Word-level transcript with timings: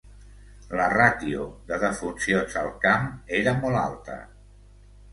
La 0.79 0.87
ràtio 0.93 1.43
de 1.69 1.79
defuncions 1.85 2.59
al 2.65 2.73
camp 2.89 3.07
era 3.45 3.57
molt 3.63 3.83
alta. 3.87 4.21